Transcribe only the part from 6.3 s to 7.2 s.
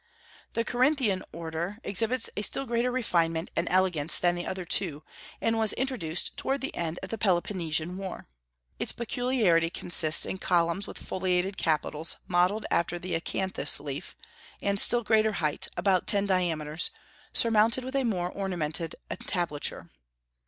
toward the end of the